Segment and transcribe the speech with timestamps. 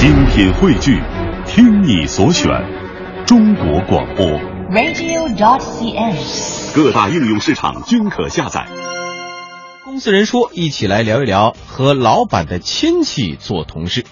[0.00, 0.98] 精品汇聚，
[1.44, 2.48] 听你所选，
[3.26, 4.24] 中国广播。
[4.70, 6.16] radio.cn。
[6.74, 8.66] 各大应用市场均可下载。
[9.84, 14.06] 公司人说，一起来聊一聊和老板的亲戚做同事。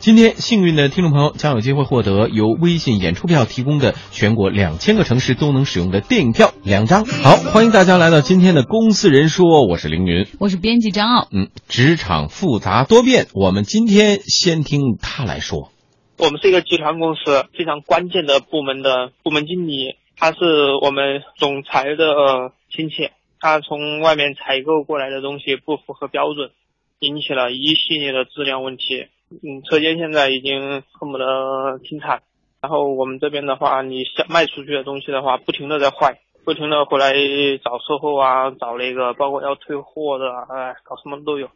[0.00, 7.04] 今天幸运的听众朋友将有机会获得由微信演出票提供的全国两千个城市都能使用的电影票两张。
[7.04, 10.28] 好，欢迎大家来到今天的公司人说，我是凌云。
[10.38, 11.28] 我是编辑张傲。
[11.32, 15.72] 嗯，职场复杂多变，我们今天先听他来说。
[16.16, 20.38] 我们是一个集团公司，非常关键的部门的部门经理，他是
[20.80, 23.10] 我们总裁的呃亲戚，
[23.40, 26.50] 他从外面采购过来的东西不符合标准，
[27.00, 29.08] 引起了一系列的质量问题。
[29.30, 32.22] 嗯，车间现在已经恨不得停产。
[32.60, 37.12] 然后我们这边的话，你想卖出去的东西的话，不停的在坏，不停的回来
[37.62, 41.48] 找售后啊，找那个包括要退货的，哎，搞什么都有。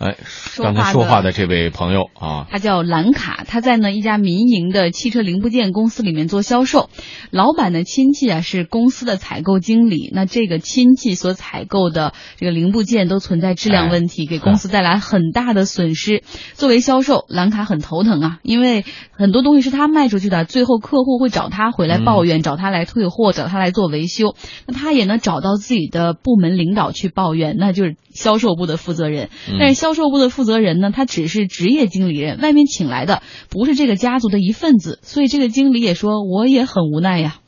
[0.00, 0.16] 哎，
[0.56, 6.88] 刚才说话的这位朋友啊，他叫兰卡，他在呢一家民营的汽车零部件公司里面做销售。
[7.30, 16.22] 老板的亲戚啊是公司的采购经理，那这个亲戚所采购的这个零部件都存在质量问题，给公司带来很大的损失。
[16.54, 24.34] 作为销售，兰卡很头疼啊，因为很多东西是他卖出去的，最后客户会找他回来抱怨，找他来退货，找他来做维修。
[24.66, 29.28] 那他也能找到自己的部门领导去抱怨，那就是销售部的负责人。
[29.58, 37.38] 但是销销售部的负责人呢，他只是职业经理人，外面请来的，不是这个家族的一份子，所以这个经理也说，我也很无奈呀。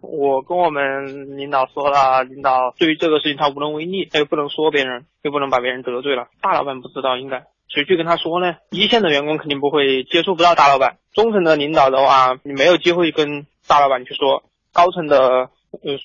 [0.00, 6.28] 我跟我们领导说了，领导对于这个事情他无能为力，他又不能说别人，又不能把别人得罪了。
[6.40, 8.54] 大老板不知道，应该谁去跟他说呢？
[8.70, 15.50] 一线的员工肯定不会接触不到大老板，中层的领导的话，你没有机会跟大老板去说，高层的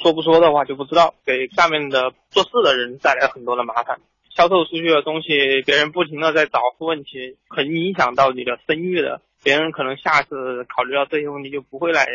[0.04, 4.00] 说不说的话就不知道，给下面的做事的人带来很多的麻烦。
[4.30, 9.22] 销售出去的东西，别人不停的在找出问题，很影响到你的声誉的。
[9.42, 12.06] 别人可能下次考虑到这些问题，就不会来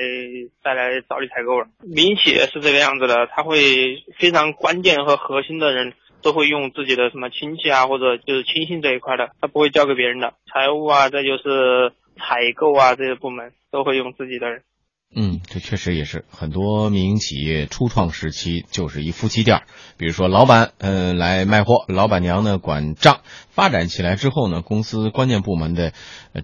[0.62, 1.68] 再来找你采购了。
[1.80, 10.34] 民企业是这个样子的，他会非常关键和核心的人都会用自己的什么亲戚啊，或者就是亲信这一块的，他不会交给别人的。
[10.52, 14.62] 财务啊，再就是采购啊这些部门都会用自己的人。
[15.17, 19.63] 嗯，这确实也是很多民营企业初创时期就是一夫妻店，
[19.97, 23.20] 比如说老板嗯、呃、来卖货，老板娘呢管账。
[23.51, 25.92] 发展起来之后呢，公司关键部门的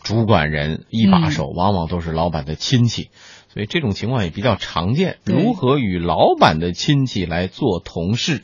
[0.05, 3.11] 主管人一把手往往都是老板的亲戚，
[3.53, 5.17] 所以这种情况也比较常见。
[5.25, 8.43] 如何与老板的亲戚来做同事？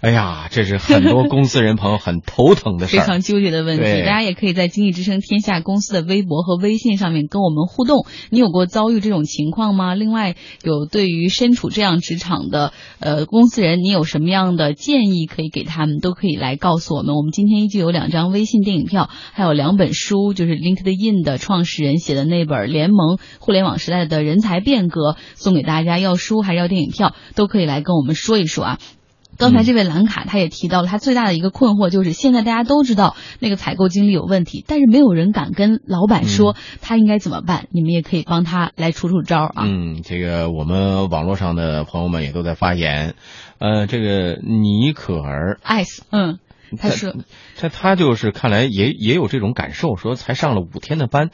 [0.00, 3.82] 哎呀，这是很多公司人朋友很头疼的事儿， 非常纠结的问题。
[3.82, 8.04] 大家也可以在经济之声天下公司的微博和微信上面跟我们互动。
[8.28, 9.94] 你有过遭遇这种情况吗？
[9.94, 16.00] 另外，有对于身处这样职场的呃公司人，你有什么样的建议可以给他们？
[16.00, 17.14] 都可以来告诉我们。
[17.14, 25.98] 我们今天依旧有两张微信电影票，还有两本书，就是 LinkedIn 的创始人写的那本《联盟互联网时代的人才变革》，送给大家。
[25.98, 28.78] 要书还是要电影票，都可以来跟我们说一说啊。
[29.36, 37.66] 刚才这位兰卡他也提到了，他最大的一个困惑就是，现在大家都知道那个采购经理有问题，但是没有人敢跟老板说他应该怎么办。
[37.72, 39.64] 你们也可以帮他来出出招啊。
[39.66, 43.16] 嗯，这个我们网络上的朋友们也都在发言。
[43.58, 46.38] 呃，这个尼可儿艾斯，嗯。
[46.76, 47.14] 他说
[47.56, 51.30] ：“他他就是看来也也有这种感受，说才上了五天的班，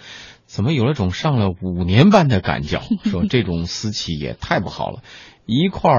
[0.46, 2.80] 怎么有了种上了五年班的感觉？
[3.04, 5.02] 说这种私企也太不好了，
[5.46, 5.92] 一块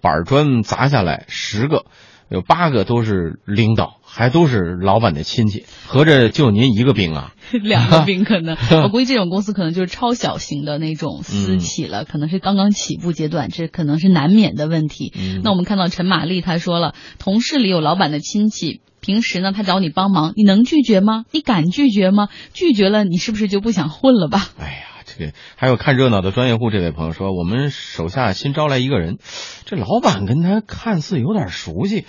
[0.00, 1.86] 板砖砸下来十个，
[2.28, 7.32] 有八个都是领导，还都是老板的亲戚，合着就您一个兵啊？
[7.62, 15.12] 两个兵可能， 我估计这种公司可能就是超小型的那种私企了，嗯、可能是刚刚起步阶段，这可能是难免的问题。
[15.16, 21.26] 嗯、那我们看到陈玛丽她说了，同事里有老板的亲戚。”平时呢，他找你帮忙，你能拒绝吗？
[21.30, 22.26] 你敢拒绝吗？
[22.52, 24.48] 拒绝了，你是不是就不想混了吧？
[24.58, 29.18] 哎呀，对还有看热闹的专业户这位朋友说，我们手下新招来一个人，
[29.64, 32.04] 这老板跟他看似有点熟悉，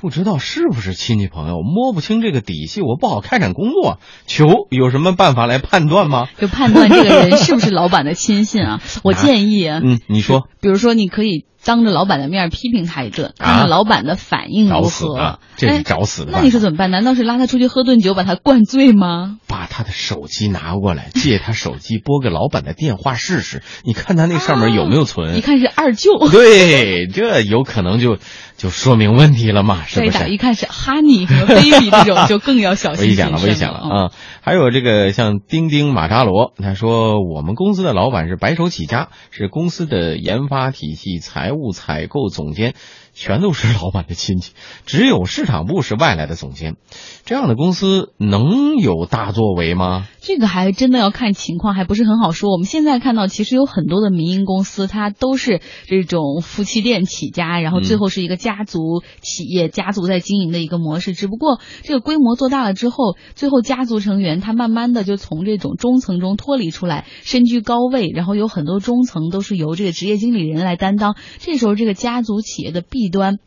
[0.00, 3.98] 不知道是不是亲戚朋友，摸不清这个底细，我不好开展工作。
[4.26, 6.28] 求有什么办法来判断吗？
[6.38, 8.80] 就判断这个人是不是 老板的亲信啊？
[9.04, 11.44] 我建议，啊、嗯，你说，比如说你可以。
[11.62, 15.14] 当着老板的面批评他一顿，看看老板的反应如何。
[15.14, 16.38] 啊、这是找死的、哎。
[16.38, 16.90] 那你说怎么办？
[16.90, 19.36] 难道是拉他出去喝顿酒，把他灌醉吗？
[19.46, 25.32] 把他的手机拿过来，借他手机拨个老板的电话试试，你看他那上面有没有存？
[25.32, 26.12] 啊、一看是二舅。
[26.32, 28.16] 对，这有可能就
[28.56, 30.12] 就说明问题了嘛，是不是？
[30.12, 34.12] 再打一看是 Honey 和 Baby 这种， 就更要小心危险了，危险了啊！
[34.40, 42.74] 还有这个像丁丁马扎罗，他说我们公司的老板是白手起家，是公司的研发体系、财务、采购总监，
[43.12, 44.52] 全都是老板的亲戚，
[44.86, 46.76] 只有市场部是外来的总监，
[47.24, 50.06] 这样的公司能有大作为吗？
[50.20, 52.52] 这个还真的要看情况，还不是很好说。
[52.52, 61.14] 我们现在看到，其实有很多的民营公司，它都是这种夫妻店起家，然后最后是一个家族企业，家家族在经营的一个模式。
[61.14, 71.16] 只不过这个规模做大了之后，最后家族成员他慢慢的就从这种中层中脱离出来，身居高位，然后有很多中层都是由这个职业经理人来担当。
[71.38, 73.38] 这时候，这个家族企业的弊端。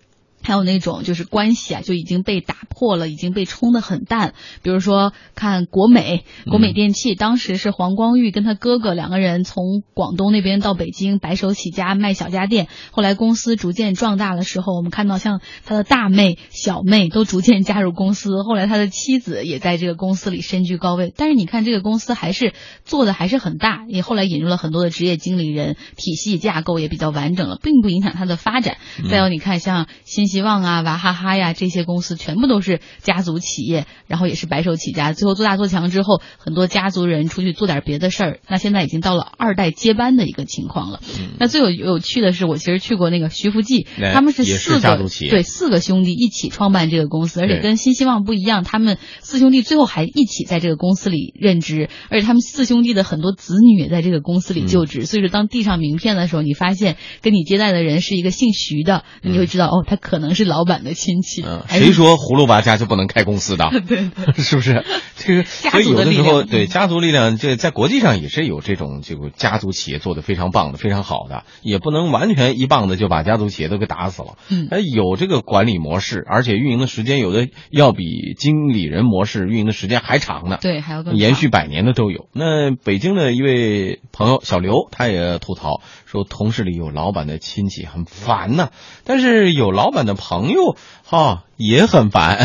[0.44, 4.34] 还有那种就是关系啊，就已经被打破了，已经被冲得很淡。
[4.62, 12.68] 比如说，看国美、国美电器，当时是黄光裕跟他哥哥两个人从广东那边到北京白手起家卖小家电。
[12.92, 18.44] 后来公司逐渐壮大的时候，我们看到像他的大妹、小妹都逐渐加入公司。
[18.44, 21.13] 后来他的妻子也在这个公司里身居高位。
[21.16, 22.54] 但是你看这个公司还是
[22.84, 28.75] 做的还是很大，也后来引入了很多的职业经理人，体系架构也比较完整了，并不影响它的发展。
[29.10, 30.32] 再有你看像新。
[30.33, 41.01] 希望啊，娃哈哈呀，这些公司全部都是家族企业，然后也是白手起家，最后做大做强之后，很多家族人出去做点别的事儿，那现在已经到了二代接班的一个情况了。
[41.39, 44.97] 那最有有趣的是，我其实去过那个徐福记，他们是四个
[45.30, 60.22] 对四个兄弟一起创办这个公司，而且跟新希望不一样，他们四兄弟最后还一起在这个公司里任职，而且他们四兄弟的很多子女也在这个公司里就职，所以说当递上名片的时候，你发现跟你接待的人是一个姓徐的，你会知道哦，他可能。
[60.23, 63.69] 可能是老板的亲戚，嗯，谁说葫芦娃家就不能开公司的？
[63.85, 64.09] 对，
[64.41, 64.85] 是不是？
[65.17, 74.37] 这个所以有的时候，对家族力量，这在国际上也是有这种这个家族企业做的非常棒的、非常好的，也不能完全一棒子就把家族企业都给打死了。
[74.49, 80.57] 嗯，有这个管理模式，而且运营的时间有的要比经理人模式运营的时间还长呢。
[80.61, 82.29] 对，还要更延续百年的都有。
[82.31, 85.81] 那北京的一位朋友小刘，他也吐槽
[86.13, 88.69] 说，同事里有老板的亲戚很烦呐，
[89.06, 90.13] 但是有老板的。
[90.15, 92.38] 朋友哈也很烦。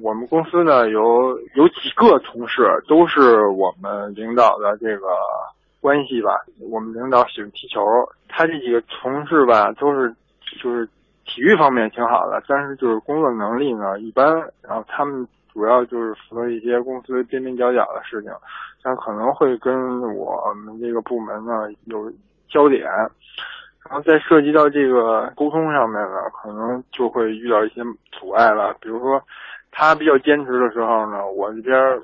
[0.00, 5.06] 我们公司呢有有几个同事都是我们领导的这个
[5.80, 6.44] 关系吧。
[6.70, 7.80] 我们领导喜欢踢球，
[8.28, 10.14] 他这几个同事吧都是
[10.62, 10.86] 就是
[11.24, 14.26] 体育方面挺好的，但是就是工作能力呢一般。
[14.60, 18.30] 然后他们主要就是负责一些公司边边角角的事情，
[18.82, 19.74] 但可能会跟
[20.14, 21.52] 我们这个部门呢
[21.86, 22.12] 有
[22.52, 22.84] 焦点。
[23.88, 27.82] 然后再涉及到这个沟通上面呢，可能就会遇到一些
[28.12, 28.74] 阻碍了。
[28.80, 29.20] 比如说，
[29.72, 32.00] 他比较坚持的时候呢，我这边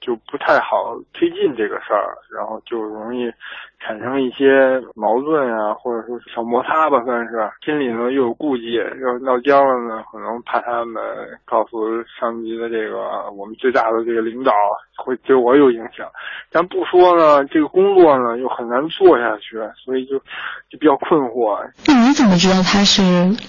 [0.00, 3.30] 就不太好推进这个事儿，然后就容易。
[3.78, 7.32] 产生一些矛盾啊，或者说是小摩擦吧，算是
[7.64, 11.02] 心里呢又有顾忌，要闹僵了呢，可能怕他们
[11.44, 11.78] 告诉
[12.18, 14.52] 上级的这个我们最大的这个领导
[14.96, 16.08] 会对我有影响。
[16.50, 20.18] 但不说呢，这个工作呢又很难做下去，所以就
[20.70, 21.58] 就比较困惑。
[21.86, 23.02] 那你怎么知道他是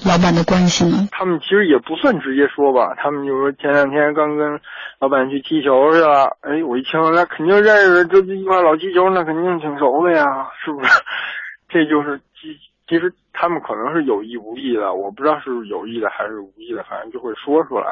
[0.05, 1.07] 老板的关系呢？
[1.11, 4.59] 他们其实也不算直接说吧，他们就说前两天刚跟
[4.99, 6.37] 老板去踢球去了。
[6.41, 10.16] 哎，我一听那肯定认识，这一块老踢球，那肯定挺熟的呀。
[10.17, 10.89] 呀，是不是？
[11.69, 17.85] 这就是其其实他们可能是有意无意的，我不知道是有意的还是无意的，反正就会说出来，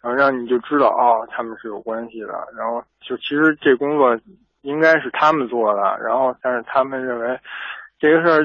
[0.00, 2.46] 然后让你就知道哦，他们是有关系的。
[2.56, 4.16] 然后就其实这工作
[4.62, 7.38] 应该是他们做的，然后但是他们认为
[7.98, 8.44] 这个事儿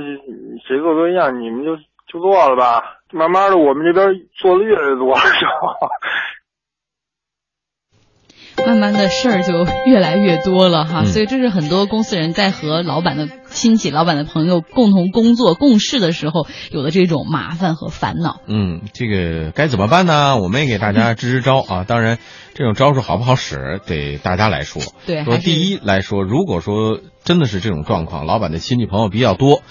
[0.67, 1.75] 谁做都一样，你们就
[2.07, 2.97] 就做了吧。
[3.11, 5.51] 慢慢的，我们这边做的越来越多，是吧？
[8.65, 18.41] 慢慢的事儿就越来越多了哈，所以这是很多公司人在和老板的亲戚、老板的朋友共同工作、共事的时候有的这种麻烦和烦恼。
[18.47, 20.37] 嗯，这个该怎么办呢？
[20.37, 21.83] 我们也给大家支支招啊。
[21.87, 22.17] 当然，
[22.53, 24.81] 这种招数好不好使，得大家来说。
[25.05, 29.61] 对，说第一来说，如果说真的是这种状况，老板的亲戚朋友比较多，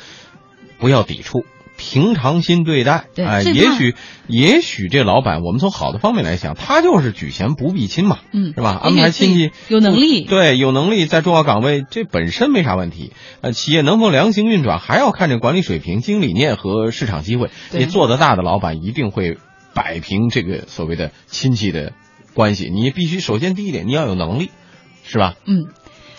[0.79, 1.45] 不要抵触。
[1.81, 3.95] 平常心对待，哎，也许
[4.27, 8.79] 也许这老板，我们从好的方面来想，他就是举贤不避亲嘛，嗯，是吧？
[8.83, 13.13] 安排亲戚有能力，对，有能力在重要岗位，这本身没啥问题。
[13.41, 17.49] 呃，企业能否良性运转，还要看这管理水平、经营理念和市场机会。
[17.73, 19.39] 你做得大的老板一定会
[19.73, 21.95] 摆平这个所谓的亲戚的
[22.35, 22.69] 关系。
[22.71, 24.51] 你必须首先第一点，你要有能力，
[25.03, 25.35] 是吧？
[25.47, 25.65] 嗯。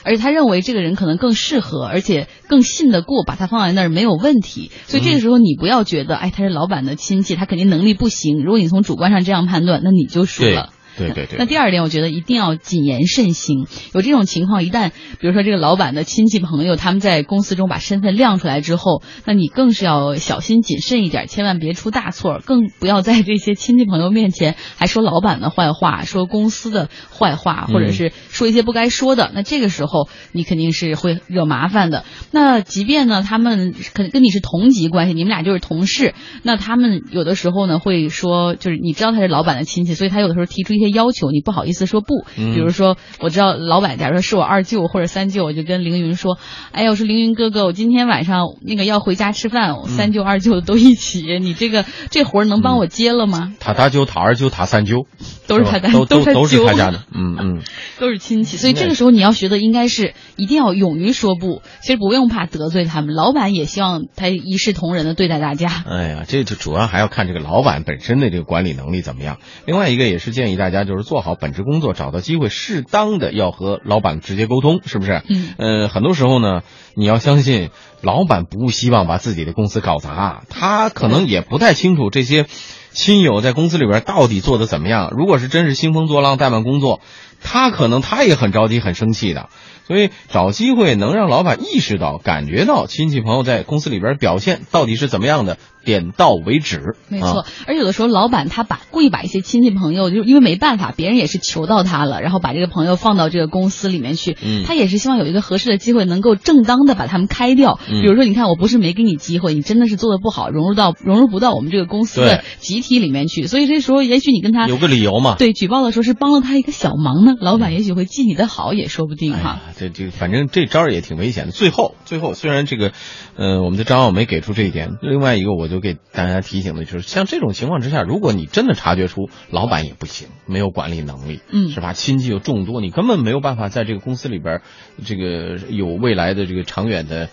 [0.04, 4.72] 而且他认为这个人可能更适合，而且更信得过，把他放在那儿没有问题。
[4.88, 8.44] 所以这个时候你不要觉得，哎，他是老板的亲戚，他肯定能力不行。
[8.44, 10.70] 如果你从主观上这样判断，那你就输了。
[10.98, 11.38] 对对对。
[11.38, 13.68] 那第二点，我觉得一定要谨言慎行。
[13.94, 29.32] 有这种情况，一旦比如说这个老板的亲戚朋友他们在公司中把身份亮出来之后，那你更是要小心谨慎一点，千万别出大错，更不要在这些亲戚朋友面前还说老板的坏话，说公司的坏话，或者是说一些不该说的。
[29.34, 32.06] 那这个时候你肯定是会惹麻烦的。
[32.32, 42.26] 那即便呢，他们可跟你是同级关系，你们俩就是同事，那他们有的时候呢会说，就是你知道他是老板的亲戚，所以他有的时候提出一些要求，你不好意思说不。
[42.36, 46.38] 比如说，我知道老板假如说是我二舅或者三舅，我就跟凌云说，
[46.72, 53.54] 哎呀，我说凌云哥哥，我今天晚上那个要回家吃饭，三舅二舅都一起， 你这个这活能帮我接了吗？
[53.60, 55.06] 他大舅、他二舅、他三舅，
[55.48, 57.62] 都是他的，都都都是他家的，嗯嗯，
[58.00, 65.84] 都是亲戚，所以这个时候你要学的应该是一定要勇于说不，其实不用怕得罪他们，老板也希望他一视同仁的对待大家。
[65.88, 69.38] 哎呀，这就主要还要看这个老板本身的这个管理能力怎么样。
[69.66, 75.22] 另外一个也是建议大家就是做好本职工作，找到机会适当的要和老板直接沟通，是不是？
[75.30, 76.62] 嗯，呃，很多时候呢，
[76.96, 77.70] 你要相信
[78.02, 82.46] 老板不希望把自己的公司搞砸，他可能也不太清楚这些
[82.92, 85.14] 亲友在公司里边到底做的怎么样。
[85.16, 87.02] 如果是真是兴风作浪、怠慢工作，
[87.42, 89.50] 他可能他也很着急、很生气的。
[89.88, 96.96] 所以找机会能让老板意识到、感觉到亲戚朋友在公司里边表现到底是怎么样的，点到为止。
[97.10, 107.80] 没错，而有的时候老板他把故意把一些亲戚朋友，就是因为没办法，别人也是求到他了，然后把这个朋友放到这个公司里面去，嗯他也是希望有一个合适的机会能够正当的把他们开掉。
[107.90, 115.36] 嗯比如说，你看我不是没给你机会，你真的是做的不好，融入到融入不到我们这个公司的集体里面去，所以这时候也许你跟他有个理由嘛。
[115.38, 119.60] 对举报的时候是帮了他一个小忙呢，老板也许会记你的好，也说不定哈。
[119.78, 121.52] 这这反正这招儿也挺危险的。
[121.52, 122.92] 最后，最后虽然这个，
[123.36, 131.94] 呃，我们的张奥没给出这一点，另外一个我就给大家提醒的就是，像这种情况之下，如果你真的察觉出老板也不行，没有管理能力，嗯是吧？
[131.94, 134.62] 亲戚又众多，你根本没有办法在这个公司里边儿，
[135.04, 137.30] 这个有未来的这个长远的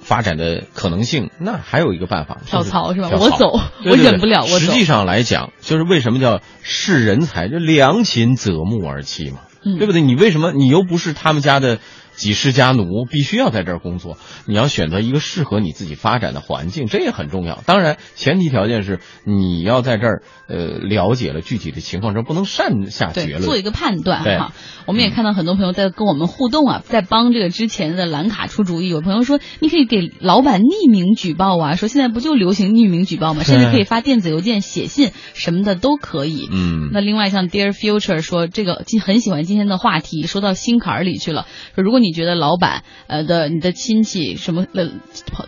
[0.00, 1.30] 发展的可能性。
[1.38, 9.40] 那还有一个办法，跳槽是吧我走我忍不了我走实际上来讲，就是为什么叫是人才，就良禽择木而栖嘛。
[9.64, 10.00] 嗯对不对？
[10.00, 11.78] 你为什么你又不是他们家的
[12.14, 14.16] 几世家奴，必须要在这儿工作？
[14.46, 17.62] 你要选择一个适合你自己发展的环境，这也很重要。
[17.66, 23.42] 当然，前提条件是你要在这儿呃了解了具体的情况之后，不能擅下结，论。
[23.42, 24.52] 做一个判断哈。
[24.86, 28.88] 我们也看到很多朋友在跟我们互动啊，在帮这个之前的蓝卡出主意。
[28.88, 33.44] 有朋友说，你可以给老板匿名举报啊，说现在不就流行匿名举报吗？
[33.44, 36.48] 甚至可以发电子邮件、写信什么的都可以。
[36.50, 41.46] 嗯那另外像 Dear Future 说，这个今很喜欢今天的话题，说到心坎儿里去了。
[41.74, 44.90] 说如果你觉得老板呃的你的亲戚什么呃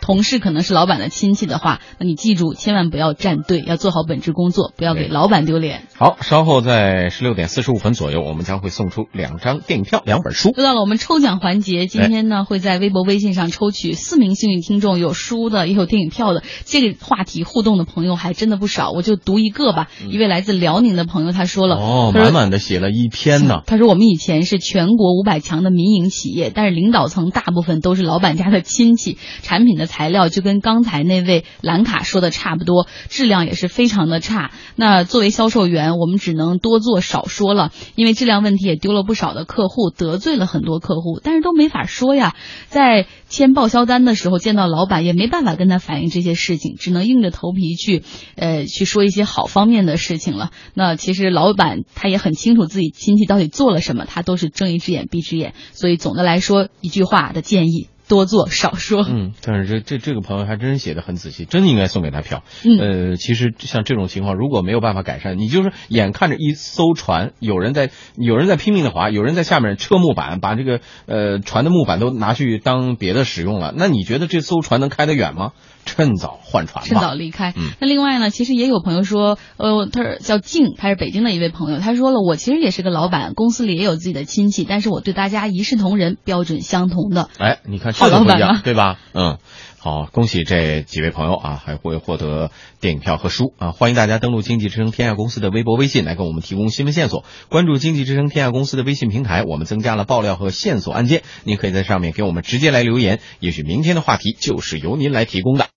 [0.01, 5.83] 同事可能是老板的亲戚的话，那你记住千万不要站队，要做好本职工作，不要给老板丢脸。
[6.05, 10.53] 好，稍后在十六点四十五分左右，我们将会送出两张电影票、两本书。
[10.55, 16.43] 又到了我们抽奖环节，今天呢会在微博、微信上抽取四名幸运听众，有书的，也有电影票的。
[16.67, 19.89] 这个话题互动的朋友还真的不少，我就读一个吧。
[20.11, 23.63] 一位来自辽宁的朋友他说了，哦，满满的写了一篇呢。
[23.67, 34.51] 他说：“我们以前是全国五百强的民营企业，但是领导层大部分都是老板家的亲戚，产品的材料就跟刚才那位兰卡说的差不多，质量也是非常的差。
[34.77, 42.35] 那作为销售员，我们只能多做少说了，因为质量问题也丢了不少的客户，得罪了很多客户，但是都没法说呀。
[42.69, 48.03] 在签报销单的时候见到老板，也没办法跟他反映这些事情，只能硬着头皮去，
[48.37, 50.51] 呃，去说一些好方面的事情了。
[50.75, 55.55] 那其实老板他也很清楚自己亲戚到底做了什么，他都是睁一只眼闭一只眼。
[55.73, 59.05] 所以总的来说，一句话的建议：多做少说。
[59.09, 62.43] 嗯，但是这这这个朋友还真写的很仔细，真应该送给他票。
[62.65, 62.79] 嗯
[63.11, 75.53] 呃，其实像这种情况，如果没有办法改善，你就是眼看着一艘船，有人在有人在拼命的划，有人在下面撤木板，把这个呃船的木板都拿去当别的使用了，那你觉得这艘船能开得远吗？
[75.85, 76.89] 趁早换船吧。
[76.89, 77.53] 趁早离开。
[77.57, 87.29] 嗯那另外呢，其实也有朋友说，呃，他是叫静，他是北京的一位朋友，他说了，我其实也是个老板，公司里也有自己的亲戚，但是我对大家一视同仁，标准相同的。
[87.39, 88.99] 哎，你看好这个不一样老板啊，对吧？
[89.13, 89.39] 嗯，
[89.79, 92.51] 好，恭喜这几位朋友啊，还会获得
[92.81, 93.73] 电影票和书啊！
[93.73, 97.25] 欢迎大家登录经济之声天下公司的微博、微信来给我们提供新闻线索。
[97.49, 105.67] 关注经济之声天下公司的微信平台，我们增加了爆料和线索案件，您可以在上面给我们直接来留言，也许明天的话题就是由您来提供的。